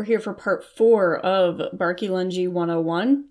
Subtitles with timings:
[0.00, 3.26] We're here for part four of Barky Lungy 101.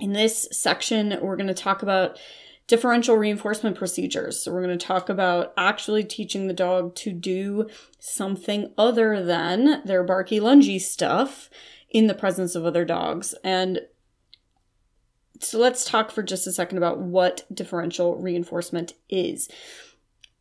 [0.00, 2.18] In this section, we're going to talk about
[2.66, 4.42] differential reinforcement procedures.
[4.42, 7.68] So, we're going to talk about actually teaching the dog to do
[7.98, 11.50] something other than their barky lungy stuff
[11.90, 13.34] in the presence of other dogs.
[13.44, 13.80] And
[15.40, 19.50] so, let's talk for just a second about what differential reinforcement is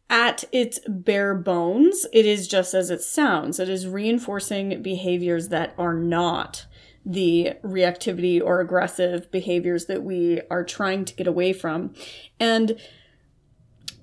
[0.09, 3.59] at its bare bones, it is just as it sounds.
[3.59, 6.66] It is reinforcing behaviors that are not
[7.05, 11.94] the reactivity or aggressive behaviors that we are trying to get away from.
[12.39, 12.78] And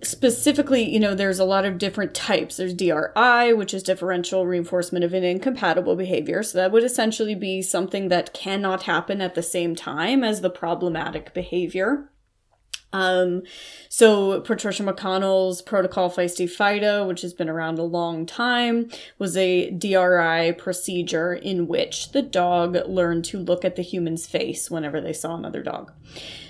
[0.03, 2.57] specifically, you know, there's a lot of different types.
[2.57, 6.43] There's DRI, which is differential reinforcement of an incompatible behavior.
[6.43, 10.51] So that would essentially be something that cannot happen at the same time as the
[10.51, 12.11] problematic behavior.
[12.95, 13.43] Um,
[13.89, 19.71] so Patricia McConnell's protocol Feisty Fido, which has been around a long time, was a
[19.71, 25.13] DRI procedure in which the dog learned to look at the human's face whenever they
[25.13, 25.93] saw another dog.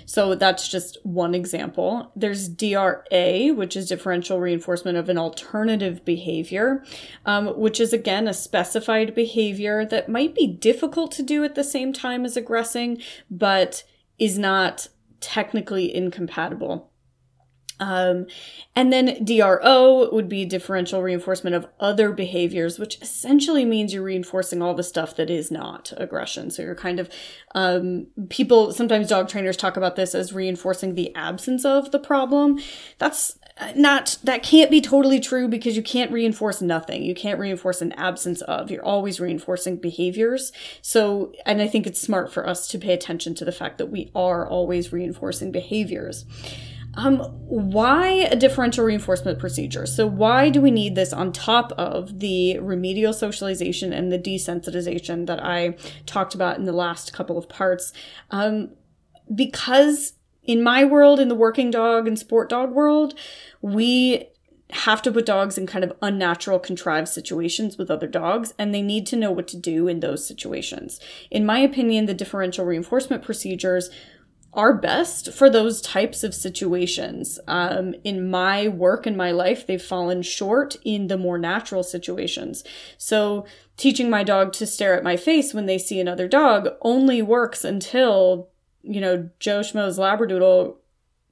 [0.05, 2.11] So that's just one example.
[2.15, 6.83] There's DRA, which is differential reinforcement of an alternative behavior,
[7.25, 11.63] um, which is again a specified behavior that might be difficult to do at the
[11.63, 13.01] same time as aggressing,
[13.31, 13.83] but
[14.19, 14.87] is not
[15.25, 16.91] technically incompatible.
[17.79, 18.27] Um,
[18.75, 24.61] and then DRO would be differential reinforcement of other behaviors, which essentially means you're reinforcing
[24.61, 26.51] all the stuff that is not aggression.
[26.51, 27.09] So you're kind of,
[27.53, 32.59] um, people, sometimes dog trainers talk about this as reinforcing the absence of the problem.
[32.97, 33.37] That's
[33.75, 37.03] not, that can't be totally true because you can't reinforce nothing.
[37.03, 38.69] You can't reinforce an absence of.
[38.69, 40.51] You're always reinforcing behaviors.
[40.81, 43.85] So, and I think it's smart for us to pay attention to the fact that
[43.85, 46.25] we are always reinforcing behaviors.
[46.97, 49.85] Um, why a differential reinforcement procedure?
[49.85, 55.27] So, why do we need this on top of the remedial socialization and the desensitization
[55.27, 57.91] that I talked about in the last couple of parts?
[58.31, 58.71] Um,
[59.33, 60.13] because
[60.45, 63.13] in my world, in the working dog and sport dog world,
[63.61, 64.27] we
[64.71, 68.81] have to put dogs in kind of unnatural, contrived situations with other dogs, and they
[68.81, 70.99] need to know what to do in those situations.
[71.29, 73.89] In my opinion, the differential reinforcement procedures
[74.55, 77.39] are best for those types of situations.
[77.47, 82.63] Um, in my work and my life, they've fallen short in the more natural situations.
[82.97, 83.45] So,
[83.75, 87.65] teaching my dog to stare at my face when they see another dog only works
[87.65, 88.49] until,
[88.85, 90.75] you know, Joe Schmo's Labradoodle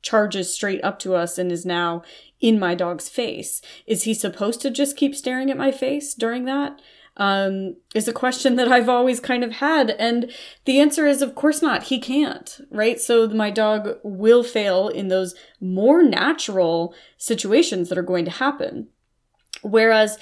[0.01, 2.03] charges straight up to us and is now
[2.41, 3.61] in my dog's face.
[3.87, 6.79] Is he supposed to just keep staring at my face during that?
[7.17, 9.91] um, is a question that I've always kind of had.
[9.91, 10.31] And
[10.65, 11.83] the answer is, of course not.
[11.83, 12.99] He can't, right?
[12.99, 18.87] So my dog will fail in those more natural situations that are going to happen.
[19.61, 20.17] Whereas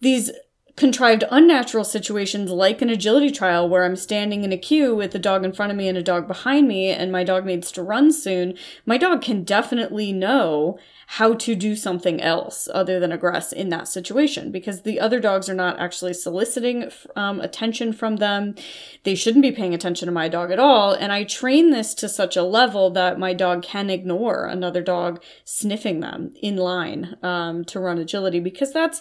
[0.00, 0.30] these
[0.76, 5.18] contrived unnatural situations like an agility trial where I'm standing in a queue with a
[5.18, 7.82] dog in front of me and a dog behind me and my dog needs to
[7.82, 8.54] run soon,
[8.84, 13.86] my dog can definitely know how to do something else other than aggress in that
[13.86, 18.56] situation because the other dogs are not actually soliciting um, attention from them.
[19.04, 20.92] They shouldn't be paying attention to my dog at all.
[20.92, 25.22] And I train this to such a level that my dog can ignore another dog
[25.44, 29.00] sniffing them in line um, to run agility because that's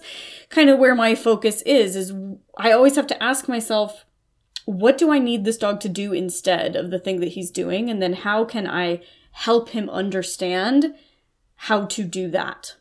[0.49, 2.13] kind of where my focus is, is
[2.57, 4.05] I always have to ask myself,
[4.65, 7.89] what do I need this dog to do instead of the thing that he's doing?
[7.89, 9.01] And then how can I
[9.31, 10.95] help him understand
[11.55, 12.75] how to do that.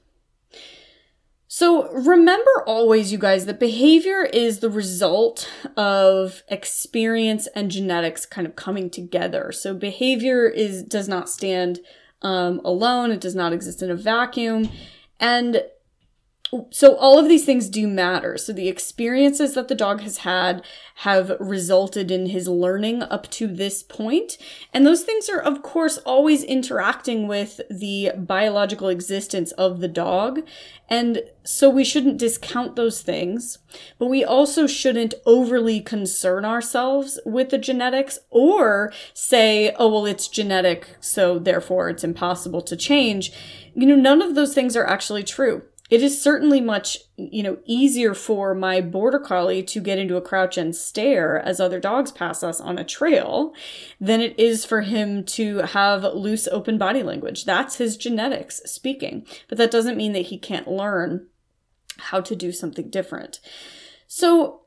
[1.48, 8.46] So remember always, you guys, that behavior is the result of experience and genetics kind
[8.46, 9.52] of coming together.
[9.52, 11.80] So behavior is does not stand
[12.22, 13.12] um, alone.
[13.12, 14.68] It does not exist in a vacuum.
[15.20, 15.62] And
[16.70, 18.36] so all of these things do matter.
[18.38, 20.64] So the experiences that the dog has had
[20.96, 24.38] have resulted in his learning up to this point.
[24.72, 30.40] And those things are, of course, always interacting with the biological existence of the dog.
[30.88, 33.58] And so we shouldn't discount those things,
[33.98, 40.28] but we also shouldn't overly concern ourselves with the genetics or say, oh, well, it's
[40.28, 43.32] genetic, so therefore it's impossible to change.
[43.74, 47.58] You know, none of those things are actually true it is certainly much you know
[47.66, 52.10] easier for my border collie to get into a crouch and stare as other dogs
[52.10, 53.52] pass us on a trail
[54.00, 57.44] than it is for him to have loose open body language.
[57.44, 59.26] That's his genetics speaking.
[59.48, 61.26] But that doesn't mean that he can't learn
[61.98, 63.40] how to do something different.
[64.06, 64.62] So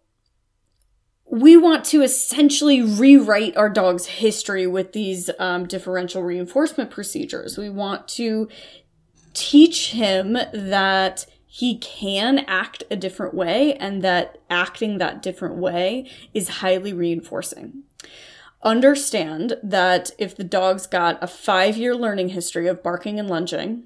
[1.29, 7.57] we want to essentially rewrite our dog's history with these um, differential reinforcement procedures.
[7.57, 8.47] We want to
[9.37, 16.09] teach him that he can act a different way and that acting that different way
[16.33, 17.83] is highly reinforcing.
[18.63, 23.83] Understand that if the dog's got a five year learning history of barking and lunging,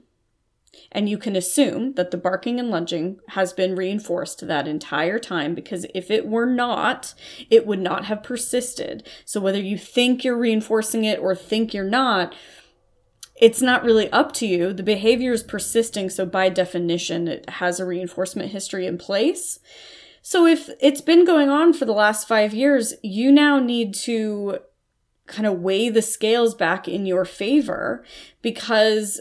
[0.91, 5.53] and you can assume that the barking and lunging has been reinforced that entire time
[5.53, 7.13] because if it were not,
[7.49, 9.07] it would not have persisted.
[9.25, 12.33] So whether you think you're reinforcing it or think you're not,
[13.41, 14.71] it's not really up to you.
[14.71, 19.59] The behavior is persisting, so by definition, it has a reinforcement history in place.
[20.21, 24.59] So if it's been going on for the last five years, you now need to
[25.25, 28.05] kind of weigh the scales back in your favor
[28.43, 29.19] because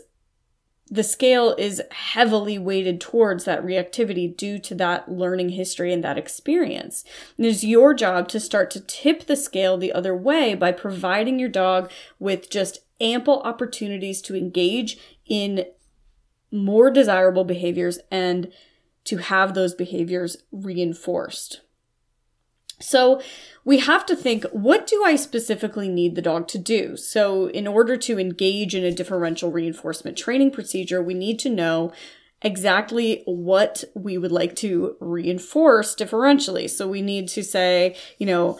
[0.90, 6.18] the scale is heavily weighted towards that reactivity due to that learning history and that
[6.18, 7.04] experience.
[7.38, 10.72] And it is your job to start to tip the scale the other way by
[10.72, 15.64] providing your dog with just ample opportunities to engage in
[16.52, 18.52] more desirable behaviors and
[19.04, 21.60] to have those behaviors reinforced.
[22.80, 23.20] So
[23.64, 26.96] we have to think what do I specifically need the dog to do?
[26.96, 31.92] So, in order to engage in a differential reinforcement training procedure, we need to know
[32.42, 36.70] exactly what we would like to reinforce differentially.
[36.70, 38.58] So, we need to say, you know,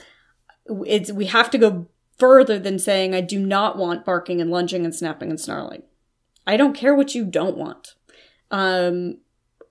[0.87, 1.87] it's we have to go
[2.21, 5.83] further than saying, I do not want barking and lunging and snapping and snarling.
[6.47, 7.95] I don't care what you don't want.
[8.51, 9.19] Um,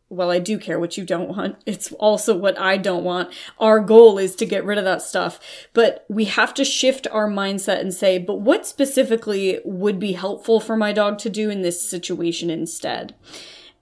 [0.10, 1.58] well, I do care what you don't want.
[1.66, 3.32] It's also what I don't want.
[3.60, 5.40] Our goal is to get rid of that stuff.
[5.74, 10.60] But we have to shift our mindset and say, but what specifically would be helpful
[10.60, 13.16] for my dog to do in this situation instead?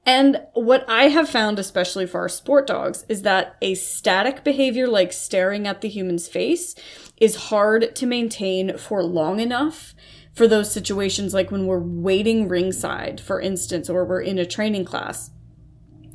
[0.08, 4.88] And what I have found, especially for our sport dogs, is that a static behavior
[4.88, 6.76] like staring at the human's face
[7.18, 9.94] is hard to maintain for long enough
[10.34, 14.86] for those situations like when we're waiting ringside, for instance, or we're in a training
[14.86, 15.32] class.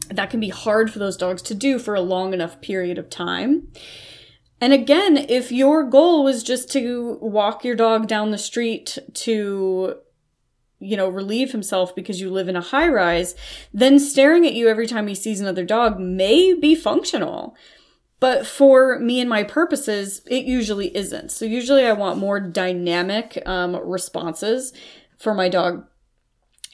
[0.08, 3.10] That can be hard for those dogs to do for a long enough period of
[3.10, 3.68] time.
[4.58, 9.96] And again, if your goal was just to walk your dog down the street to
[10.82, 13.34] you know, relieve himself because you live in a high rise,
[13.72, 17.56] then staring at you every time he sees another dog may be functional.
[18.20, 21.32] But for me and my purposes, it usually isn't.
[21.32, 24.72] So usually I want more dynamic um, responses
[25.18, 25.86] for my dog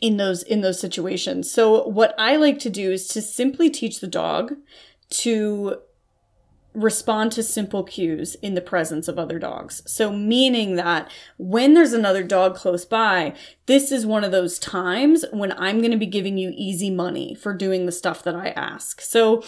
[0.01, 1.51] in those in those situations.
[1.51, 4.55] So what I like to do is to simply teach the dog
[5.11, 5.79] to
[6.79, 9.83] respond to simple cues in the presence of other dogs.
[9.87, 13.35] So meaning that when there's another dog close by,
[13.67, 17.35] this is one of those times when I'm going to be giving you easy money
[17.35, 19.01] for doing the stuff that I ask.
[19.01, 19.43] So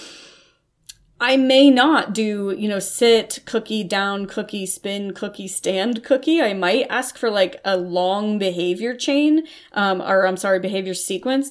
[1.21, 6.41] I may not do, you know, sit, cookie, down, cookie, spin, cookie, stand, cookie.
[6.41, 11.51] I might ask for like a long behavior chain, um, or I'm sorry, behavior sequence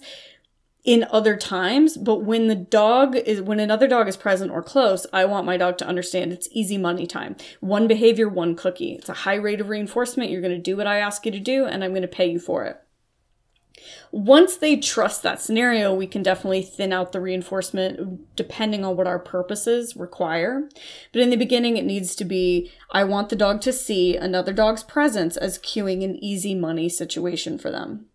[0.89, 1.97] in other times.
[1.97, 5.55] But when the dog is, when another dog is present or close, I want my
[5.55, 7.35] dog to understand it's easy money time.
[7.59, 8.93] One behavior, one cookie.
[8.93, 10.31] It's a high rate of reinforcement.
[10.31, 12.31] You're going to do what I ask you to do, and I'm going to pay
[12.31, 12.81] you for it.
[14.11, 19.05] Once they trust that scenario, we can definitely thin out the reinforcement depending on what
[19.05, 20.67] our purposes require.
[21.13, 24.53] But in the beginning, it needs to be I want the dog to see another
[24.53, 28.07] dog's presence as cueing an easy money situation for them.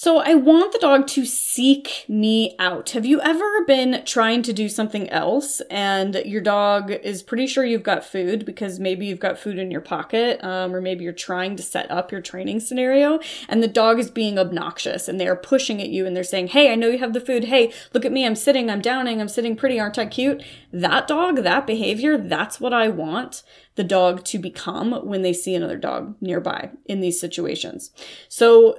[0.00, 2.90] So I want the dog to seek me out.
[2.90, 7.64] Have you ever been trying to do something else and your dog is pretty sure
[7.64, 11.12] you've got food because maybe you've got food in your pocket, um, or maybe you're
[11.12, 15.26] trying to set up your training scenario and the dog is being obnoxious and they
[15.26, 17.46] are pushing at you and they're saying, Hey, I know you have the food.
[17.46, 18.24] Hey, look at me.
[18.24, 19.80] I'm sitting, I'm downing, I'm sitting pretty.
[19.80, 20.44] Aren't I cute?
[20.72, 23.42] That dog, that behavior, that's what I want
[23.74, 27.90] the dog to become when they see another dog nearby in these situations.
[28.28, 28.78] So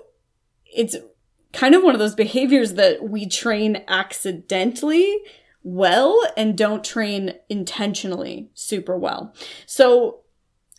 [0.74, 0.96] it's
[1.54, 5.18] kind of one of those behaviors that we train accidentally
[5.64, 9.34] well and don't train intentionally super well.
[9.66, 10.22] So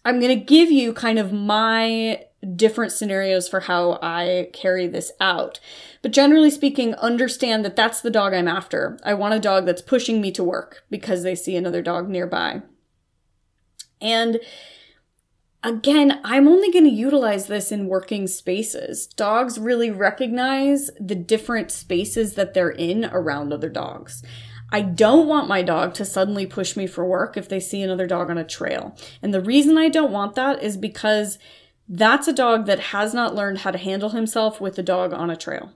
[0.04, 2.24] I'm going to give you kind of my
[2.56, 5.60] different scenarios for how I carry this out.
[6.00, 8.98] But generally speaking, understand that that's the dog I'm after.
[9.04, 12.62] I want a dog that's pushing me to work because they see another dog nearby.
[14.00, 14.40] And
[15.62, 19.06] again, I'm only going to utilize this in working spaces.
[19.06, 24.22] Dogs really recognize the different spaces that they're in around other dogs.
[24.72, 28.06] I don't want my dog to suddenly push me for work if they see another
[28.06, 28.96] dog on a trail.
[29.20, 31.38] And the reason I don't want that is because
[31.88, 35.28] that's a dog that has not learned how to handle himself with a dog on
[35.28, 35.72] a trail.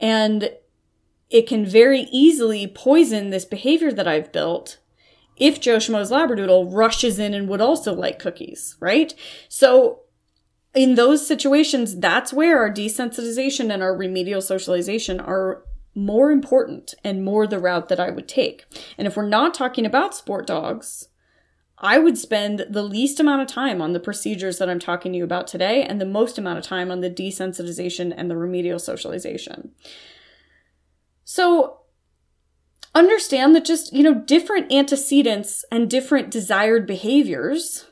[0.00, 0.50] And
[1.30, 4.78] it can very easily poison this behavior that I've built
[5.42, 9.12] if Joe Schmo's Labradoodle rushes in and would also like cookies, right?
[9.48, 10.02] So
[10.72, 15.64] in those situations, that's where our desensitization and our remedial socialization are
[15.96, 18.64] more important and more the route that I would take.
[18.96, 21.08] And if we're not talking about sport dogs,
[21.76, 25.18] I would spend the least amount of time on the procedures that I'm talking to
[25.18, 28.78] you about today and the most amount of time on the desensitization and the remedial
[28.78, 29.72] socialization.
[31.24, 31.81] So
[32.94, 37.86] understand that just, you know, different antecedents and different desired behaviors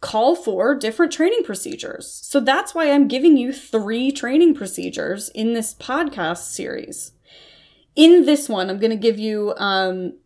[0.00, 2.20] call for different training procedures.
[2.22, 7.12] So that's why I'm giving you three training procedures in this podcast series.
[7.96, 10.18] In this one, I'm going to give you um,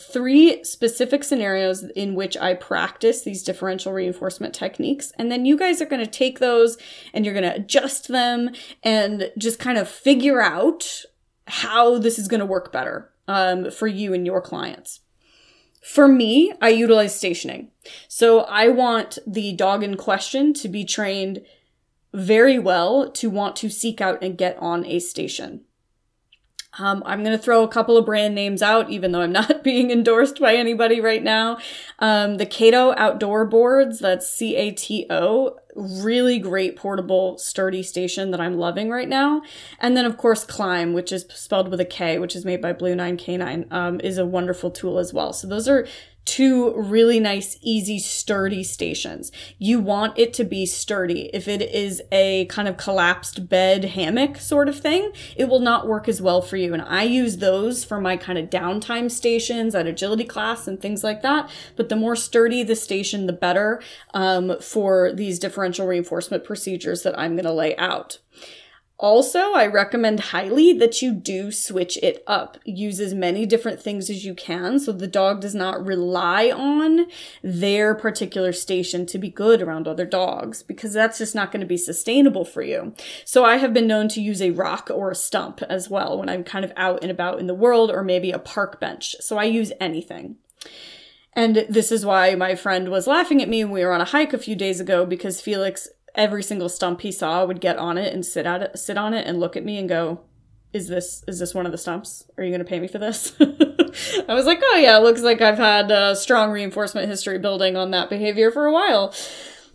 [0.00, 5.12] three specific scenarios in which I practice these differential reinforcement techniques.
[5.18, 6.78] And then you guys are going to take those
[7.12, 8.50] and you're going to adjust them
[8.82, 11.04] and just kind of figure out
[11.46, 15.00] how this is going to work better um, for you and your clients.
[15.82, 17.70] For me, I utilize stationing.
[18.08, 21.42] So I want the dog in question to be trained
[22.12, 25.62] very well to want to seek out and get on a station.
[26.78, 29.62] Um, I'm going to throw a couple of brand names out, even though I'm not
[29.64, 31.58] being endorsed by anybody right now.
[31.98, 38.30] Um, the Cato outdoor boards, that's C A T O, really great portable, sturdy station
[38.30, 39.42] that I'm loving right now.
[39.78, 42.72] And then, of course, Klimb, which is spelled with a K, which is made by
[42.72, 45.32] Blue Nine Canine, um, is a wonderful tool as well.
[45.32, 45.86] So those are
[46.26, 49.32] two really nice, easy, sturdy stations.
[49.58, 51.30] You want it to be sturdy.
[51.32, 55.86] If it is a kind of collapsed bed hammock sort of thing, it will not
[55.86, 56.74] work as well for you.
[56.74, 61.02] And I use those for my kind of downtime stations at agility class and things
[61.02, 61.48] like that.
[61.76, 63.80] But the more sturdy the station, the better
[64.12, 68.18] um, for these differential reinforcement procedures that I'm going to lay out.
[68.98, 72.56] Also, I recommend highly that you do switch it up.
[72.64, 77.06] Use as many different things as you can so the dog does not rely on
[77.42, 81.66] their particular station to be good around other dogs because that's just not going to
[81.66, 82.94] be sustainable for you.
[83.26, 86.30] So I have been known to use a rock or a stump as well when
[86.30, 89.14] I'm kind of out and about in the world or maybe a park bench.
[89.20, 90.36] So I use anything.
[91.34, 94.06] And this is why my friend was laughing at me when we were on a
[94.06, 95.86] hike a few days ago because Felix
[96.16, 99.14] every single stump he saw would get on it and sit at it, sit on
[99.14, 100.20] it and look at me and go,
[100.72, 102.28] "Is this is this one of the stumps?
[102.36, 105.40] Are you going to pay me for this?" I was like, "Oh yeah, looks like
[105.40, 109.14] I've had a strong reinforcement history building on that behavior for a while."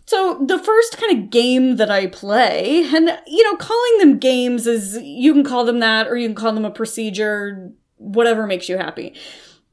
[0.06, 4.66] So the first kind of game that I play, and you know, calling them games
[4.66, 8.68] is you can call them that or you can call them a procedure, whatever makes
[8.68, 9.14] you happy.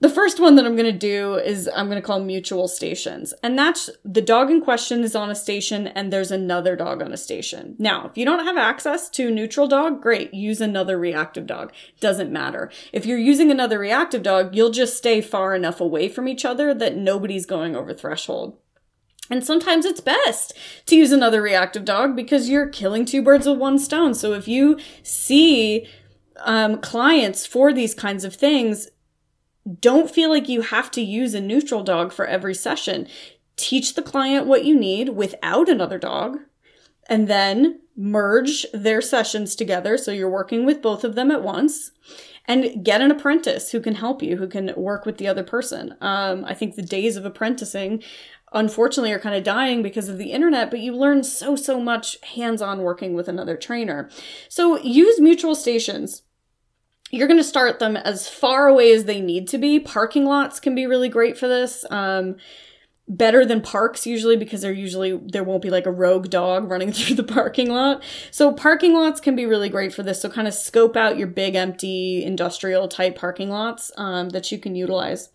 [0.02, 3.34] The first one that I'm going to do is I'm going to call mutual stations.
[3.44, 7.12] And that's the dog in question is on a station and there's another dog on
[7.12, 7.76] a station.
[7.78, 11.74] Now, if you don't have access to neutral dog, great, use another reactive dog.
[12.00, 12.72] Doesn't matter.
[12.94, 16.74] If you're using another reactive dog, you'll just stay far enough away from each other
[16.74, 18.58] that nobody's going over threshold.
[19.30, 20.54] And sometimes it's best
[20.86, 24.14] to use another reactive dog because you're killing two birds with one stone.
[24.14, 25.88] So if you see
[26.40, 28.88] um, clients for these kinds of things,
[29.80, 33.08] don't feel like you have to use a neutral dog for every session.
[33.56, 36.38] Teach the client what you need without another dog,
[37.08, 41.92] and then merge their sessions together so you're working with both of them at once.
[42.46, 45.96] And get an apprentice who can help you, who can work with the other person.
[46.02, 48.02] Um, I think the days of apprenticing
[48.54, 52.18] unfortunately are kind of dying because of the internet, but you learn so, so much
[52.24, 54.10] hands on working with another trainer.
[54.48, 56.24] So use mutual stations
[57.12, 59.80] you're going to start them as far away as they need to be.
[59.80, 61.86] Parking lots can be really great for this.
[61.90, 62.36] Um,
[63.10, 66.92] better than parks usually because they're usually there won't be like a rogue dog running
[66.94, 68.04] through the parking lot.
[68.32, 70.22] So parking lots can be really great for this.
[70.22, 74.60] So kind of scope out your big empty industrial type parking lots um, that you
[74.60, 75.30] can utilize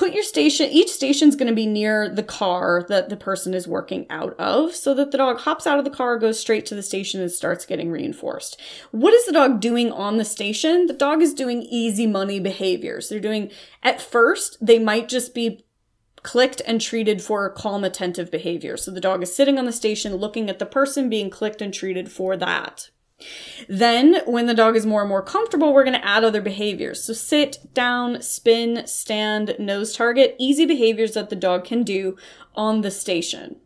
[0.00, 3.68] put your station each station's going to be near the car that the person is
[3.68, 6.74] working out of so that the dog hops out of the car goes straight to
[6.74, 8.58] the station and starts getting reinforced.
[8.92, 10.86] What is the dog doing on the station?
[10.86, 13.10] The dog is doing easy money behaviors.
[13.10, 13.50] They're doing
[13.82, 15.66] at first they might just be
[16.22, 18.78] clicked and treated for calm attentive behavior.
[18.78, 21.74] So the dog is sitting on the station looking at the person being clicked and
[21.74, 22.88] treated for that
[23.68, 27.04] Then, when the dog is more and more comfortable, we're going to add other behaviors.
[27.04, 32.16] So, sit, down, spin, stand, nose target, easy behaviors that the dog can do
[32.54, 33.56] on the station.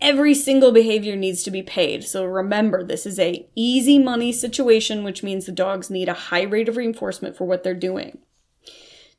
[0.00, 2.04] Every single behavior needs to be paid.
[2.04, 6.42] So remember, this is a easy money situation, which means the dogs need a high
[6.42, 8.18] rate of reinforcement for what they're doing.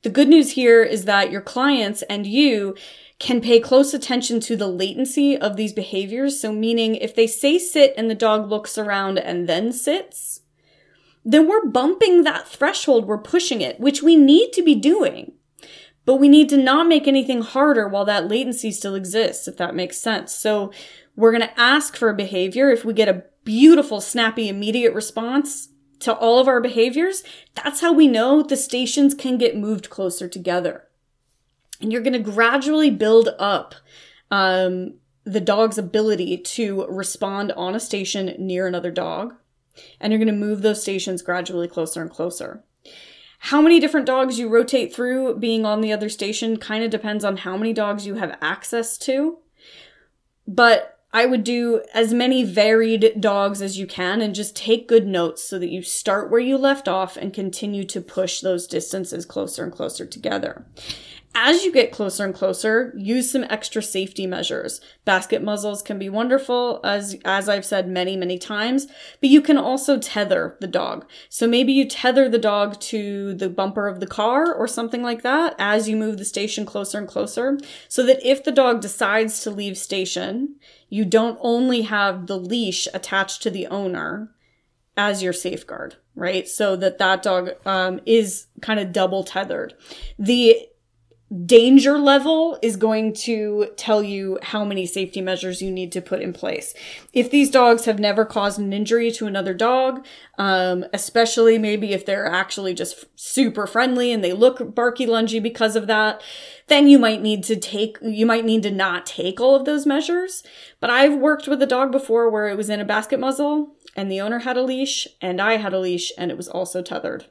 [0.03, 2.75] The good news here is that your clients and you
[3.19, 6.39] can pay close attention to the latency of these behaviors.
[6.39, 10.41] So, meaning if they say sit and the dog looks around and then sits,
[11.25, 15.33] then we're bumping that threshold, we're pushing it, which we need to be doing.
[16.05, 19.75] But we need to not make anything harder while that latency still exists, if that
[19.75, 20.33] makes sense.
[20.33, 20.71] So,
[21.15, 22.69] we're going to ask for a behavior.
[22.71, 27.23] If we get a beautiful, snappy, immediate response, to all of our behaviors,
[27.55, 30.88] that's how we know the stations can get moved closer together.
[31.81, 33.75] And you're going to gradually build up
[34.31, 39.35] um, the dog's ability to respond on a station near another dog.
[39.99, 42.63] And you're going to move those stations gradually closer and closer.
[43.43, 47.23] How many different dogs you rotate through being on the other station kind of depends
[47.23, 49.37] on how many dogs you have access to.
[50.45, 55.07] But I would do as many varied dogs as you can and just take good
[55.07, 59.25] notes so that you start where you left off and continue to push those distances
[59.25, 60.65] closer and closer together.
[61.41, 64.81] As you get closer and closer, use some extra safety measures.
[65.05, 68.87] Basket muzzles can be wonderful, as, as I've said many, many times,
[69.21, 71.05] but you can also tether the dog.
[71.29, 75.21] So maybe you tether the dog to the bumper of the car or something like
[75.21, 79.39] that as you move the station closer and closer, so that if the dog decides
[79.43, 80.55] to leave station,
[80.89, 84.29] you don't only have the leash attached to the owner
[84.97, 86.49] as your safeguard, right?
[86.49, 89.73] So that that dog um, is kind of double tethered.
[90.17, 90.67] The
[91.45, 96.21] danger level is going to tell you how many safety measures you need to put
[96.21, 96.73] in place.
[97.13, 100.05] If these dogs have never caused an injury to another dog,
[100.39, 105.75] um, especially maybe if they're actually just super friendly and they look barky lungy because
[105.75, 106.19] of that,
[106.67, 109.85] then you might need to take, you might need to not take all of those
[109.85, 110.41] measures.
[110.79, 114.11] But I've worked with a dog before where it was in a basket muzzle and
[114.11, 117.25] the owner had a leash and I had a leash and it was also tethered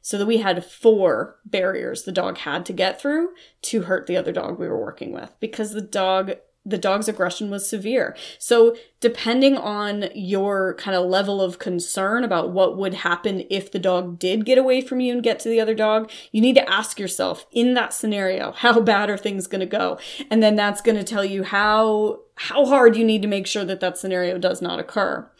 [0.00, 3.30] so that we had four barriers the dog had to get through
[3.62, 6.32] to hurt the other dog we were working with because the dog
[6.64, 8.14] the dog's aggression was severe.
[8.38, 13.78] So, depending on your kind of level of concern about what would happen if the
[13.78, 16.70] dog did get away from you and get to the other dog, you need to
[16.70, 19.98] ask yourself in that scenario, how bad are things going to go?
[20.30, 23.64] And then that's going to tell you how how hard you need to make sure
[23.64, 25.30] that that scenario does not occur.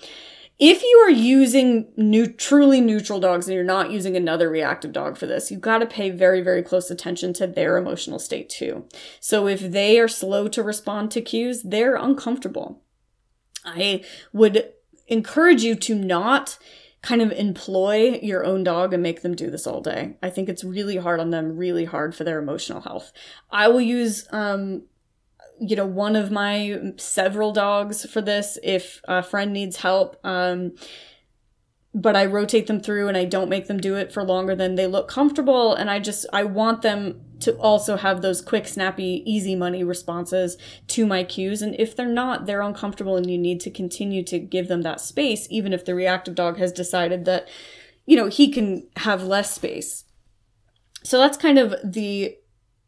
[0.61, 5.17] If you are using new, truly neutral dogs and you're not using another reactive dog
[5.17, 8.85] for this, you've got to pay very, very close attention to their emotional state too.
[9.21, 12.83] So if they are slow to respond to cues, they're uncomfortable.
[13.65, 14.71] I would
[15.09, 16.59] encourage you to not
[17.01, 20.17] kind of employ your own dog and make them do this all day.
[20.23, 23.13] I think it's really hard on them, really hard for their emotional health.
[23.51, 24.83] I will use um,
[25.61, 30.19] you know, one of my several dogs for this if a friend needs help.
[30.25, 30.73] Um,
[31.93, 34.77] but I rotate them through and I don't make them do it for longer than
[34.77, 35.75] they look comfortable.
[35.75, 40.57] And I just, I want them to also have those quick, snappy, easy money responses
[40.89, 41.63] to my cues.
[41.63, 45.01] And if they're not, they're uncomfortable and you need to continue to give them that
[45.01, 47.49] space, even if the reactive dog has decided that,
[48.07, 50.05] you know, he can have less space.
[51.03, 52.37] So that's kind of the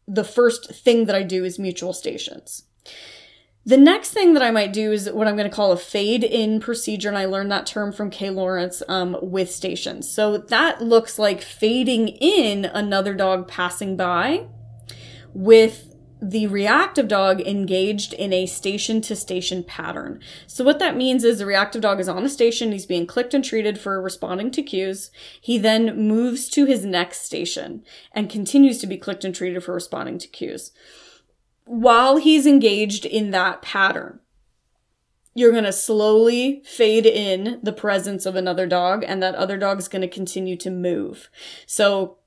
[0.06, 2.64] the first thing that I do is mutual stations.
[3.64, 6.24] The next thing that I might do is what I'm going to call a fade
[6.24, 10.10] in procedure, and I learned that term from Kay Laurence um, with stations.
[10.10, 14.46] So that looks like fading in another dog passing by
[15.32, 15.91] with
[16.24, 20.20] the reactive dog engaged in a station to station pattern.
[20.46, 23.34] So what that means is the reactive dog is on a station, he's being clicked
[23.34, 25.10] and treated for responding to cues.
[25.40, 27.82] He then moves to his next station
[28.12, 30.70] and continues to be clicked and treated for responding to cues.
[31.64, 34.20] While he's engaged in that pattern,
[35.34, 39.80] you're going to slowly fade in the presence of another dog and that other dog
[39.80, 41.30] is going to continue to move.
[41.66, 42.18] So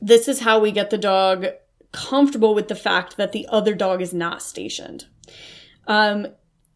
[0.00, 1.46] this is how we get the dog
[1.96, 5.06] comfortable with the fact that the other dog is not stationed.
[5.86, 6.28] Um,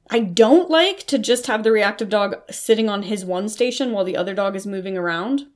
[0.08, 4.04] I don't like to just have the reactive dog sitting on his one station while
[4.04, 5.46] the other dog is moving around.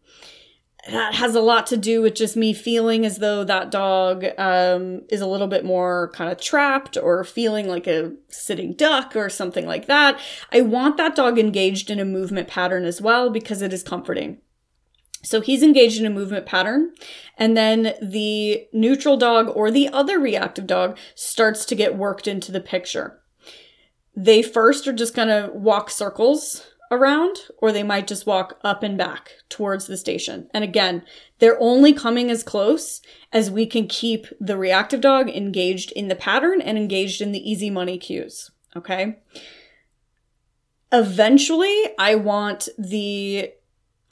[0.86, 5.00] That has a lot to do with just me feeling as though that dog um,
[5.08, 9.30] is a little bit more kind of trapped or feeling like a sitting duck or
[9.30, 10.20] something like that.
[10.52, 14.42] I want that dog engaged in a movement pattern as well because it is comforting.
[15.24, 16.92] So he's engaged in a movement pattern,
[17.36, 22.52] and then the neutral dog or the other reactive dog starts to get worked into
[22.52, 23.20] the picture.
[24.14, 28.96] They first are just gonna walk circles around or they might just walk up and
[28.96, 30.48] back towards the station.
[30.54, 31.02] And again,
[31.38, 33.00] they're only coming as close
[33.32, 37.50] as we can keep the reactive dog engaged in the pattern and engaged in the
[37.50, 38.50] easy money cues.
[38.76, 39.18] Okay.
[40.92, 43.50] Eventually, I want the,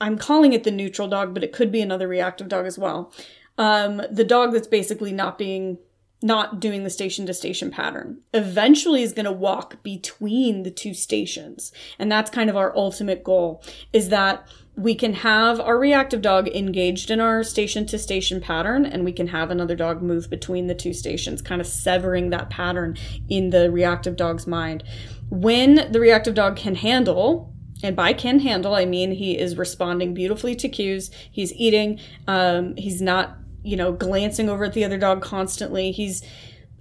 [0.02, 3.12] I'm calling it the neutral dog, but it could be another reactive dog as well.
[3.56, 5.78] Um, the dog that's basically not being
[6.24, 8.20] not doing the station to station pattern.
[8.32, 11.72] Eventually is going to walk between the two stations.
[11.98, 13.62] And that's kind of our ultimate goal
[13.92, 18.86] is that we can have our reactive dog engaged in our station to station pattern
[18.86, 22.50] and we can have another dog move between the two stations, kind of severing that
[22.50, 22.96] pattern
[23.28, 24.84] in the reactive dog's mind.
[25.28, 27.51] When the reactive dog can handle,
[27.82, 31.10] and by can handle, I mean he is responding beautifully to cues.
[31.30, 32.00] He's eating.
[32.26, 35.92] Um, he's not you know, glancing over at the other dog constantly.
[35.92, 36.22] He's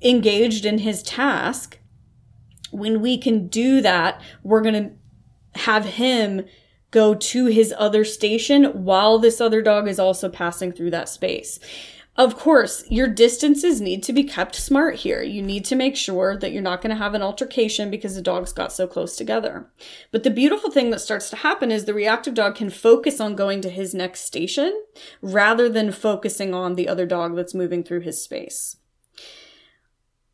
[0.02, 1.80] engaged in his task.
[2.72, 6.46] When we can do that, we're going to have him
[6.90, 11.60] go to his other station while this other dog is also passing through that space.
[12.22, 15.24] Of course, your distances need to be kept smart here.
[15.24, 18.22] You need to make sure that you're not going to have an altercation because the
[18.22, 19.72] dogs got so close together.
[20.12, 23.36] But the beautiful thing that starts to happen is the reactive dog can focus on
[23.36, 24.84] going to his next station
[25.24, 28.78] rather than focusing on the other dog that's moving through his space.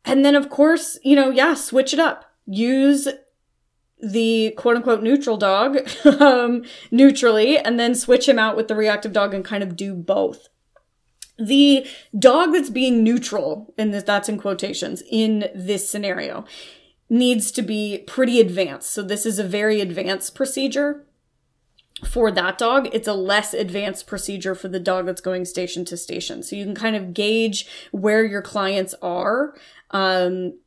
[0.04, 2.26] And then, of course, you know, yeah, switch it up.
[2.44, 3.08] Use
[3.98, 5.78] the quote unquote neutral dog
[6.20, 9.94] um, neutrally and then switch him out with the reactive dog and kind of do
[9.94, 10.50] both
[11.38, 11.86] the
[12.18, 16.44] dog that's being neutral, and that's in quotations, in this scenario,
[17.08, 18.90] needs to be pretty advanced.
[18.92, 21.06] So this is a very advanced procedure
[22.04, 22.88] for that dog.
[22.92, 26.42] It's a less advanced procedure for the dog that's going station to station.
[26.42, 29.54] So you can kind of gauge where your clients are.
[29.90, 30.58] Um,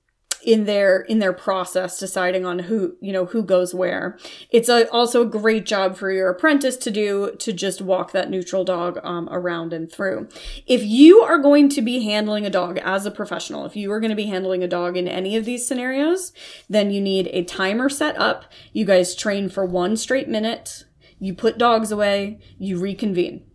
[0.43, 4.17] in their in their process deciding on who you know who goes where.
[4.49, 8.29] It's a, also a great job for your apprentice to do to just walk that
[8.29, 10.29] neutral dog um, around and through.
[10.65, 13.99] If you are going to be handling a dog as a professional if you are
[13.99, 16.33] going to be handling a dog in any of these scenarios
[16.69, 18.45] then you need a timer set up.
[18.73, 20.85] You guys train for one straight minute.
[21.19, 22.39] You put dogs away.
[22.57, 23.45] You reconvene.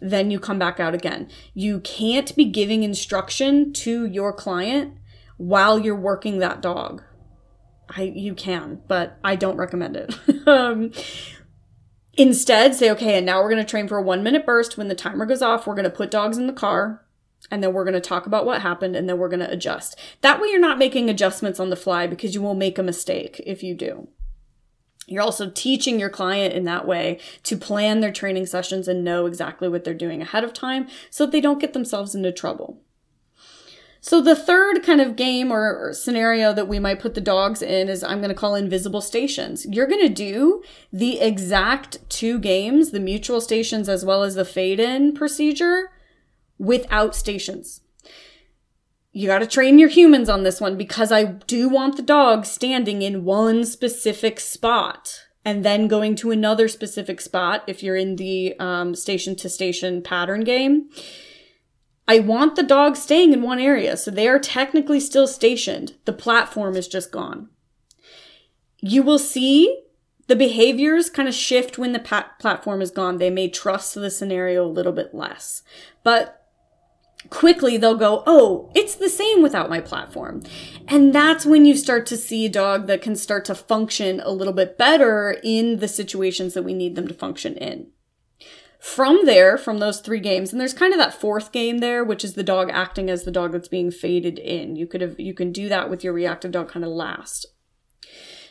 [0.00, 1.28] Then you come back out again.
[1.52, 4.98] You can't be giving instruction to your client
[5.36, 7.02] while you're working that dog.
[7.88, 10.14] I you can, but I don't recommend it.
[10.48, 10.92] um,
[12.14, 14.88] instead, say okay, and now we're going to train for a 1 minute burst when
[14.88, 15.66] the timer goes off.
[15.66, 17.04] We're going to put dogs in the car
[17.50, 19.98] and then we're going to talk about what happened and then we're going to adjust.
[20.22, 23.40] That way you're not making adjustments on the fly because you will make a mistake
[23.46, 24.08] if you do.
[25.06, 29.26] You're also teaching your client in that way to plan their training sessions and know
[29.26, 32.80] exactly what they're doing ahead of time so that they don't get themselves into trouble.
[34.04, 37.88] So the third kind of game or, scenario that we might put the dogs in
[37.88, 39.64] is I'm going to call invisible stations.
[39.64, 40.62] You're going to do
[40.92, 45.90] the exact two games, the mutual stations as well as the fade in procedure
[46.58, 47.80] without stations.
[49.12, 52.44] You got to train your humans on this one because I do want the dog
[52.44, 58.16] standing in one specific spot and then going to another specific spot if you're in
[58.16, 58.54] the
[58.96, 60.90] station to station pattern game
[62.06, 65.94] I want the dog staying in one area, so they are technically still stationed.
[66.04, 67.48] The platform is just gone.
[68.80, 69.84] You will see
[70.26, 73.18] the behaviors kind of shift when the pat- platform is gone.
[73.18, 75.62] They may trust the scenario a little bit less.
[76.02, 76.42] But
[77.30, 80.42] quickly they'll go, oh, it's the same without my platform.
[80.88, 84.30] And that's when you start to see a dog that can start to function a
[84.30, 87.88] little bit better in the situations that we need them to function in.
[88.84, 92.22] From there, from those three games, and there's kind of that fourth game there, which
[92.22, 94.76] is the dog acting as the dog that's being faded in.
[94.76, 97.46] You could have you can do that with your reactive dog kind of last.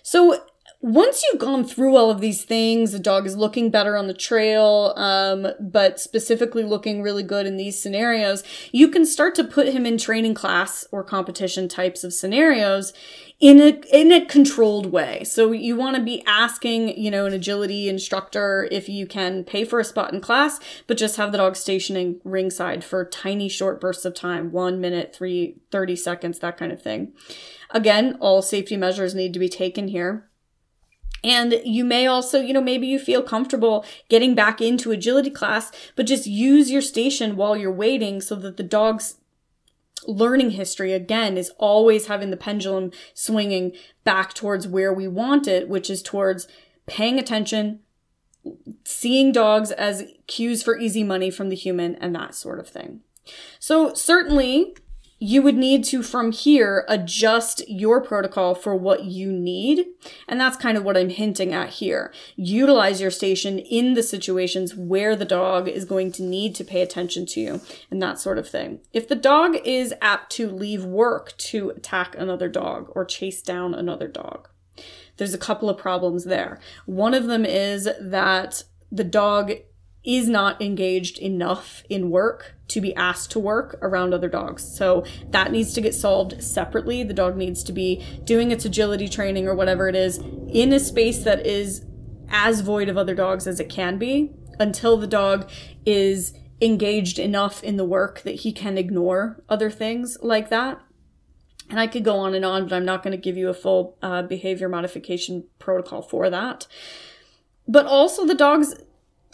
[0.02, 0.44] So
[0.84, 4.14] once you've gone through all of these things, the dog is looking better on the
[4.14, 8.44] trail, um, but specifically looking really good in these scenarios,
[8.74, 12.92] you can start to put him in training class or competition types of scenarios
[13.40, 15.24] in a in a controlled way.
[15.24, 19.64] So you want to be asking, you know, an agility instructor if you can pay
[19.64, 23.80] for a spot in class, but just have the dog stationing ringside for tiny short
[23.80, 27.14] bursts of time, 1 minute, 3 30 seconds, that kind of thing.
[27.70, 30.30] Again, all safety measures need to be taken here.
[31.24, 35.72] And you may also, you know, maybe you feel comfortable getting back into agility class,
[35.96, 39.16] but just use your station while you're waiting so that the dog's
[40.06, 43.72] learning history again is always having the pendulum swinging
[44.04, 46.48] back towards where we want it, which is towards
[46.88, 47.80] paying attention,
[48.84, 53.02] seeing dogs as cues for easy money from the human and that sort of thing.
[53.60, 54.76] So certainly
[55.24, 59.86] you would need to from here adjust your protocol for what you need.
[60.28, 62.14] And that's kind of what I'm hinting at here.
[62.36, 66.82] Utilize your station in the situations where the dog is going to need to pay
[66.82, 68.82] attention to you and that sort of thing.
[68.92, 73.74] If the dog is apt to leave work to attack another dog or chase down
[73.74, 74.50] another dog,
[75.16, 76.60] there's a couple of problems there.
[76.86, 79.54] One of them is that the dog
[80.04, 84.64] is not engaged enough in work to be asked to work around other dogs.
[84.64, 87.04] So that needs to get solved separately.
[87.04, 90.18] The dog needs to be doing its agility training or whatever it is
[90.50, 91.86] in a space that is
[92.30, 95.50] as void of other dogs as it can be until the dog
[95.86, 100.82] is engaged enough in the work that he can ignore other things like that.
[101.70, 103.54] And I could go on and on, but I'm not going to give you a
[103.54, 106.68] full uh, behavior modification protocol for that.
[107.68, 108.76] But also, the dog's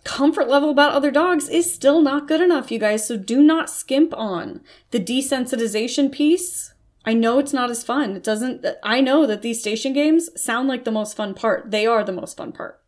[0.04, 3.08] comfort level about other dogs is still not good enough, you guys.
[3.08, 6.74] So do not skimp on the desensitization piece.
[7.06, 8.16] I know it's not as fun.
[8.16, 11.72] It doesn't, I know that these station games sound like the most fun part.
[11.72, 12.82] They are the most fun part.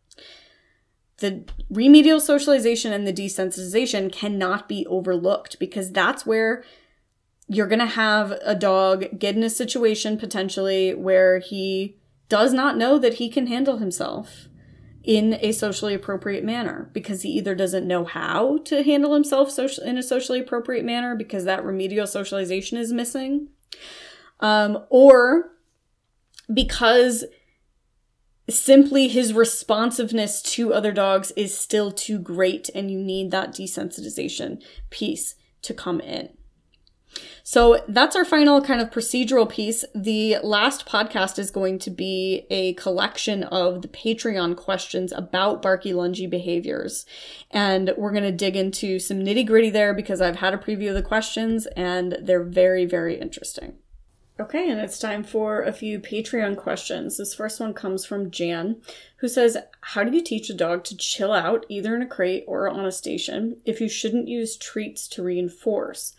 [1.18, 6.64] The remedial socialization and the desensitization cannot be overlooked because that's where
[7.48, 11.96] you're going to have a dog get in a situation potentially where he
[12.28, 14.48] does not know that he can handle himself
[15.04, 19.82] in a socially appropriate manner because he either doesn't know how to handle himself social,
[19.84, 23.48] in a socially appropriate manner because that remedial socialization is missing,
[24.40, 25.52] um, or
[26.52, 27.24] because
[28.48, 34.62] simply his responsiveness to other dogs is still too great and you need that desensitization
[34.90, 36.28] piece to come in.
[37.44, 39.84] So that's our final kind of procedural piece.
[39.94, 45.92] The last podcast is going to be a collection of the Patreon questions about barky
[45.92, 47.04] lungy behaviors.
[47.50, 50.88] And we're going to dig into some nitty gritty there because I've had a preview
[50.88, 53.74] of the questions and they're very, very interesting.
[54.40, 57.18] Okay, and it's time for a few Patreon questions.
[57.18, 58.80] This first one comes from Jan,
[59.18, 62.44] who says, How do you teach a dog to chill out, either in a crate
[62.48, 66.14] or on a station, if you shouldn't use treats to reinforce?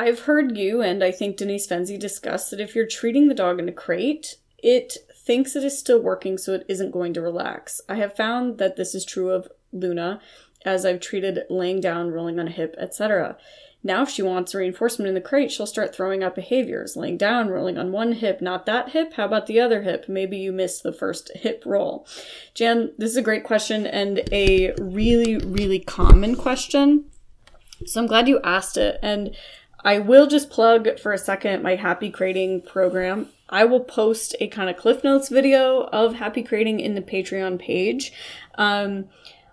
[0.00, 3.58] I've heard you and I think Denise Fenzi discuss that if you're treating the dog
[3.58, 7.82] in a crate, it thinks it is still working, so it isn't going to relax.
[7.86, 10.22] I have found that this is true of Luna,
[10.64, 13.36] as I've treated laying down, rolling on a hip, etc.
[13.82, 17.50] Now, if she wants reinforcement in the crate, she'll start throwing out behaviors laying down,
[17.50, 19.12] rolling on one hip, not that hip.
[19.12, 20.06] How about the other hip?
[20.08, 22.06] Maybe you missed the first hip roll.
[22.54, 27.04] Jan, this is a great question and a really, really common question.
[27.86, 28.98] So I'm glad you asked it.
[29.02, 29.36] And
[29.84, 33.28] I will just plug for a second my Happy Crating program.
[33.48, 37.58] I will post a kind of Cliff Notes video of Happy Crating in the Patreon
[37.58, 38.12] page.
[38.56, 39.06] Um,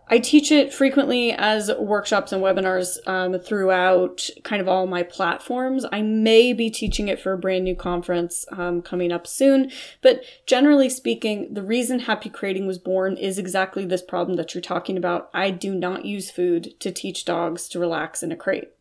[0.10, 5.86] I teach it frequently as workshops and webinars um, throughout kind of all my platforms.
[5.92, 9.70] I may be teaching it for a brand new conference um, coming up soon,
[10.02, 14.62] but generally speaking, the reason Happy Crating was born is exactly this problem that you're
[14.62, 15.30] talking about.
[15.34, 18.72] I do not use food to teach dogs to relax in a crate.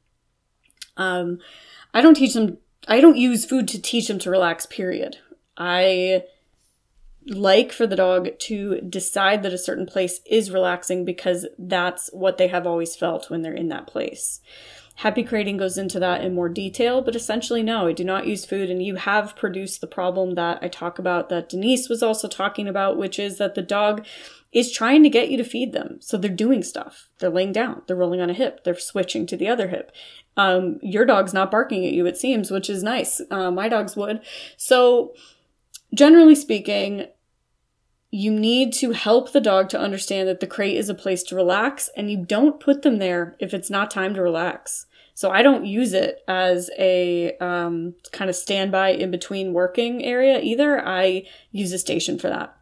[0.96, 1.38] Um,
[1.94, 5.18] I don't teach them, I don't use food to teach them to relax, period.
[5.56, 6.24] I
[7.26, 12.38] like for the dog to decide that a certain place is relaxing because that's what
[12.38, 14.40] they have always felt when they're in that place.
[14.96, 18.46] Happy Crating goes into that in more detail, but essentially, no, I do not use
[18.46, 18.70] food.
[18.70, 22.66] And you have produced the problem that I talk about that Denise was also talking
[22.66, 24.06] about, which is that the dog
[24.52, 25.98] is trying to get you to feed them.
[26.00, 27.10] So they're doing stuff.
[27.18, 29.92] They're laying down, they're rolling on a hip, they're switching to the other hip.
[30.38, 33.20] Um, your dog's not barking at you, it seems, which is nice.
[33.30, 34.20] Uh, my dogs would.
[34.56, 35.12] So,
[35.94, 37.06] generally speaking,
[38.10, 41.34] you need to help the dog to understand that the crate is a place to
[41.34, 44.86] relax and you don't put them there if it's not time to relax.
[45.14, 50.40] So I don't use it as a um, kind of standby in between working area
[50.40, 50.86] either.
[50.86, 52.54] I use a station for that.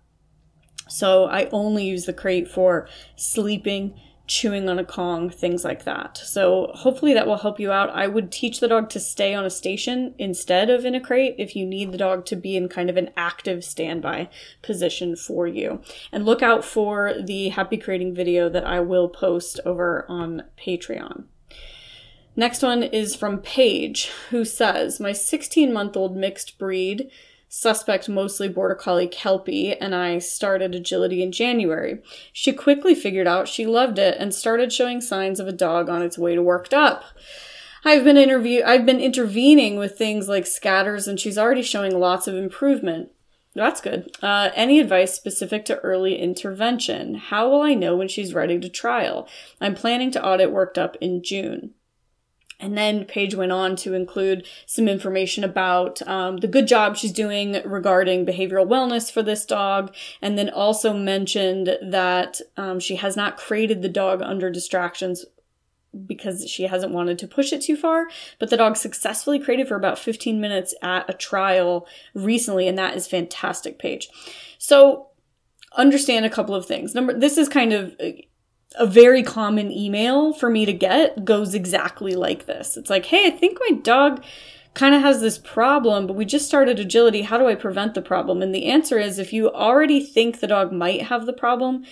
[0.89, 6.17] So I only use the crate for sleeping, chewing on a Kong, things like that.
[6.17, 7.91] So hopefully that will help you out.
[7.91, 11.35] I would teach the dog to stay on a station instead of in a crate
[11.39, 14.31] if you need the dog to be in kind of an active standby
[14.63, 15.83] position for you.
[16.11, 21.25] And look out for the happy crating video that I will post over on Patreon.
[22.37, 27.11] Next one is from Paige, who says, My 16 month old mixed breed
[27.57, 33.47] suspect mostly border collie kelpie and i started agility in january she quickly figured out
[33.47, 36.75] she loved it and started showing signs of a dog on its way to worked
[36.75, 37.05] up
[37.85, 42.27] i've been interview i've been intervening with things like scatters and she's already showing lots
[42.27, 43.11] of improvement
[43.55, 44.11] that's good.
[44.21, 47.15] Uh, any advice specific to early intervention?
[47.15, 49.29] How will I know when she's ready to trial?
[49.61, 51.75] I'm planning to audit worked up in June.
[52.61, 57.13] And then Paige went on to include some information about um, the good job she's
[57.13, 63.17] doing regarding behavioral wellness for this dog, and then also mentioned that um, she has
[63.17, 65.25] not crated the dog under distractions
[66.07, 68.09] because she hasn't wanted to push it too far.
[68.39, 72.97] But the dog successfully crated for about 15 minutes at a trial recently, and that
[72.97, 74.09] is fantastic, Paige.
[74.59, 75.09] So
[75.77, 76.95] understand a couple of things.
[76.95, 77.97] Number, this is kind of
[78.77, 82.77] a very common email for me to get goes exactly like this.
[82.77, 84.25] It's like, hey, I think my dog
[84.75, 87.23] kind of has this problem, but we just started agility.
[87.23, 88.43] How do I prevent the problem?
[88.43, 91.85] And the answer is if you already think the dog might have the problem,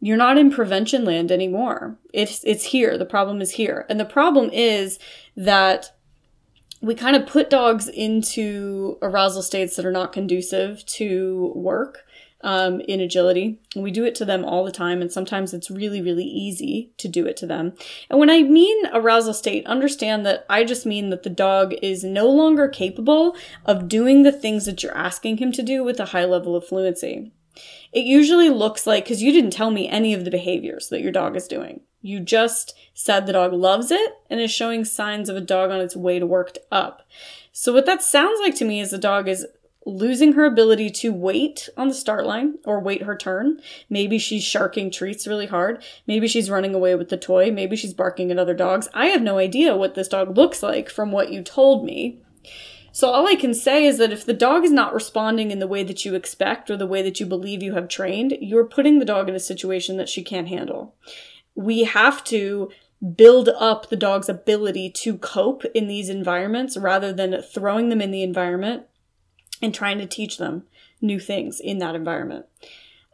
[0.00, 1.96] you're not in prevention land anymore.
[2.12, 2.98] It's it's here.
[2.98, 3.86] The problem is here.
[3.88, 4.98] And the problem is
[5.36, 5.92] that
[6.82, 12.04] we kind of put dogs into arousal states that are not conducive to work
[12.42, 13.58] um, in agility.
[13.74, 16.92] And we do it to them all the time, and sometimes it's really, really easy
[16.98, 17.74] to do it to them.
[18.10, 22.04] And when I mean arousal state, understand that I just mean that the dog is
[22.04, 26.06] no longer capable of doing the things that you're asking him to do with a
[26.06, 27.32] high level of fluency.
[27.92, 31.12] It usually looks like, because you didn't tell me any of the behaviors that your
[31.12, 31.80] dog is doing.
[32.02, 35.80] You just said the dog loves it and is showing signs of a dog on
[35.80, 37.02] its way to worked up.
[37.50, 39.46] So, what that sounds like to me is the dog is
[39.86, 43.60] losing her ability to wait on the start line or wait her turn.
[43.88, 45.82] Maybe she's sharking treats really hard.
[46.06, 47.52] Maybe she's running away with the toy.
[47.52, 48.88] Maybe she's barking at other dogs.
[48.92, 52.20] I have no idea what this dog looks like from what you told me.
[52.90, 55.66] So all I can say is that if the dog is not responding in the
[55.66, 58.98] way that you expect or the way that you believe you have trained, you're putting
[58.98, 60.96] the dog in a situation that she can't handle.
[61.54, 62.70] We have to
[63.14, 68.10] build up the dog's ability to cope in these environments rather than throwing them in
[68.10, 68.84] the environment
[69.60, 70.64] and trying to teach them
[71.00, 72.46] new things in that environment.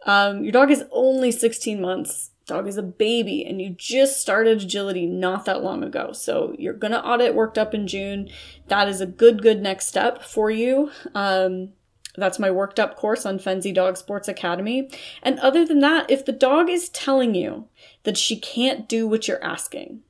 [0.06, 4.62] Um, your dog is only 16 months dog is a baby and you just started
[4.62, 6.12] agility not that long ago.
[6.12, 8.28] So you're to audit worked up in June.
[8.68, 10.90] That is a good, good next step for you.
[11.14, 11.70] Um,
[12.16, 14.90] that's my worked up course on Fenzi Dog Sports Academy.
[15.22, 17.68] And other than that, if the dog is telling you
[18.02, 20.02] that she can't do what you're asking,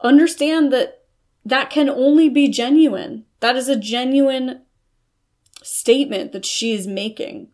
[0.00, 1.04] understand that
[1.44, 3.24] that can only be genuine.
[3.38, 4.62] That is a genuine
[5.66, 7.48] statement that she is making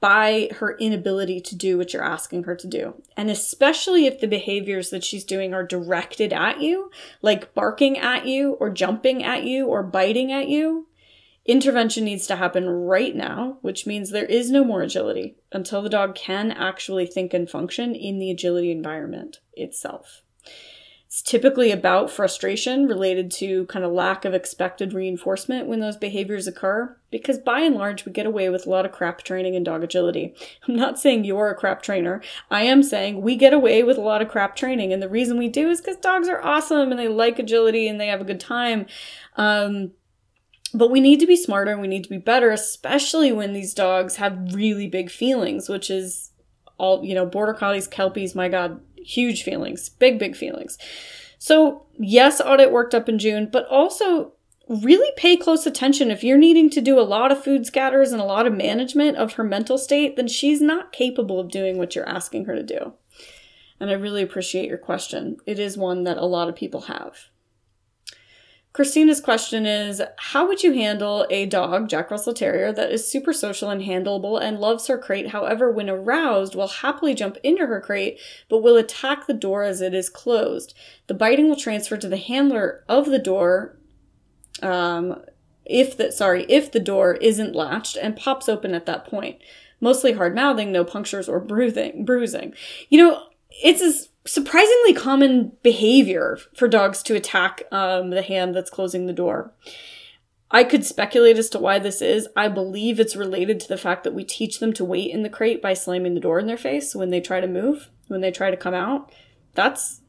[0.00, 3.00] by her inability to do what you're asking her to do.
[3.16, 6.90] And especially if the behaviors that she's doing are directed at you,
[7.22, 10.88] like barking at you or jumping at you or biting at you,
[11.46, 15.88] intervention needs to happen right now, which means there is no more agility until the
[15.88, 20.22] dog can actually think and function in the agility environment itself.
[21.06, 26.48] It's typically about frustration related to kind of lack of expected reinforcement when those behaviors
[26.48, 29.62] occur, because by and large, we get away with a lot of crap training in
[29.62, 30.34] dog agility.
[30.66, 32.20] I'm not saying you're a crap trainer.
[32.50, 34.92] I am saying we get away with a lot of crap training.
[34.92, 38.00] And the reason we do is because dogs are awesome and they like agility and
[38.00, 38.86] they have a good time.
[39.36, 39.92] Um,
[40.74, 43.74] but we need to be smarter and we need to be better, especially when these
[43.74, 46.30] dogs have really big feelings, which is
[46.78, 50.78] all, you know, border collies, kelpies, my God, huge feelings, big, big feelings.
[51.38, 54.32] So, yes, audit worked up in June, but also
[54.68, 56.10] really pay close attention.
[56.10, 59.16] If you're needing to do a lot of food scatters and a lot of management
[59.16, 62.62] of her mental state, then she's not capable of doing what you're asking her to
[62.62, 62.94] do.
[63.80, 65.38] And I really appreciate your question.
[65.46, 67.30] It is one that a lot of people have.
[68.72, 73.32] Christina's question is How would you handle a dog, Jack Russell Terrier, that is super
[73.32, 77.80] social and handleable and loves her crate, however, when aroused, will happily jump into her
[77.80, 80.74] crate but will attack the door as it is closed?
[81.06, 83.76] The biting will transfer to the handler of the door.
[84.62, 85.22] Um,
[85.64, 89.38] if the sorry, if the door isn't latched and pops open at that point.
[89.80, 92.04] Mostly hard mouthing, no punctures or bruising.
[92.04, 92.54] Bruising.
[92.88, 98.70] You know, it's as surprisingly common behavior for dogs to attack um, the hand that's
[98.70, 99.52] closing the door.
[100.52, 102.28] I could speculate as to why this is.
[102.36, 105.30] I believe it's related to the fact that we teach them to wait in the
[105.30, 108.30] crate by slamming the door in their face when they try to move, when they
[108.30, 109.10] try to come out.
[109.54, 110.01] That's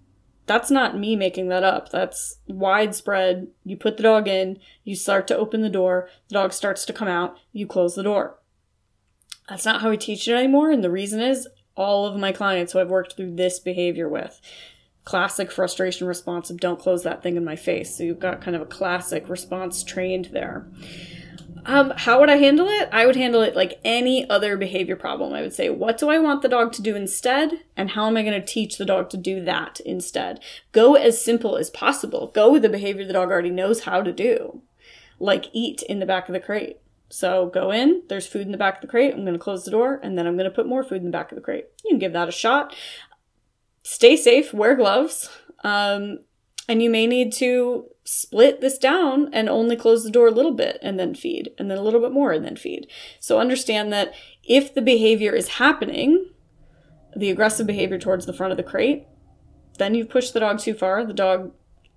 [0.45, 1.89] that's not me making that up.
[1.89, 3.47] That's widespread.
[3.63, 6.93] You put the dog in, you start to open the door, the dog starts to
[6.93, 8.39] come out, you close the door.
[9.49, 12.73] That's not how we teach it anymore, and the reason is all of my clients
[12.73, 14.39] who I've worked through this behavior with.
[15.05, 17.97] Classic frustration response of don't close that thing in my face.
[17.97, 20.65] So you've got kind of a classic response trained there.
[21.65, 22.89] Um, how would I handle it?
[22.91, 25.33] I would handle it like any other behavior problem.
[25.33, 27.61] I would say, what do I want the dog to do instead?
[27.77, 30.41] And how am I going to teach the dog to do that instead?
[30.73, 32.31] Go as simple as possible.
[32.35, 34.61] Go with the behavior the dog already knows how to do,
[35.19, 36.79] like eat in the back of the crate.
[37.09, 39.13] So go in, there's food in the back of the crate.
[39.13, 41.05] I'm going to close the door and then I'm going to put more food in
[41.05, 41.65] the back of the crate.
[41.85, 42.75] You can give that a shot.
[43.83, 45.29] Stay safe, wear gloves.
[45.63, 46.19] Um,
[46.67, 50.53] And you may need to split this down and only close the door a little
[50.53, 52.87] bit and then feed, and then a little bit more and then feed.
[53.19, 56.29] So understand that if the behavior is happening,
[57.15, 59.05] the aggressive behavior towards the front of the crate,
[59.77, 61.05] then you've pushed the dog too far.
[61.05, 61.53] The dog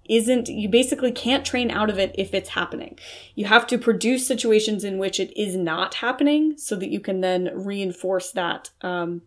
[0.08, 2.98] isn't, you basically can't train out of it if it's happening.
[3.34, 7.20] You have to produce situations in which it is not happening so that you can
[7.20, 9.22] then reinforce that, um,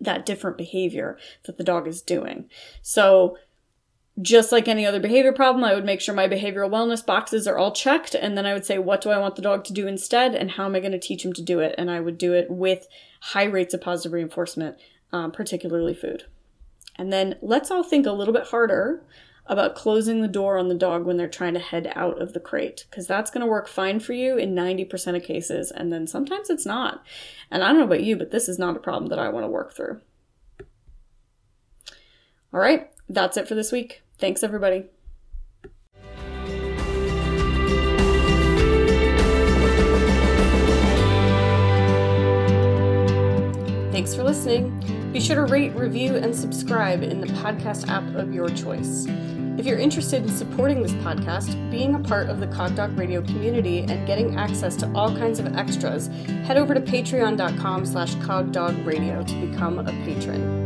[0.00, 1.16] that different behavior
[1.46, 2.50] that the dog is doing.
[2.82, 3.38] So,
[4.20, 7.58] just like any other behavior problem, I would make sure my behavioral wellness boxes are
[7.58, 8.14] all checked.
[8.14, 10.34] And then I would say, what do I want the dog to do instead?
[10.34, 11.74] And how am I going to teach him to do it?
[11.76, 12.88] And I would do it with
[13.20, 14.76] high rates of positive reinforcement,
[15.12, 16.24] um, particularly food.
[16.96, 19.02] And then let's all think a little bit harder
[19.48, 22.40] about closing the door on the dog when they're trying to head out of the
[22.40, 25.70] crate, because that's going to work fine for you in 90% of cases.
[25.70, 27.04] And then sometimes it's not.
[27.50, 29.44] And I don't know about you, but this is not a problem that I want
[29.44, 30.00] to work through.
[32.52, 34.02] All right, that's it for this week.
[34.18, 34.86] Thanks, everybody.
[43.92, 45.10] Thanks for listening.
[45.12, 49.06] Be sure to rate, review, and subscribe in the podcast app of your choice.
[49.58, 53.80] If you're interested in supporting this podcast, being a part of the CogDog Radio community,
[53.80, 56.08] and getting access to all kinds of extras,
[56.44, 60.65] head over to patreon.com slash cogdogradio to become a patron.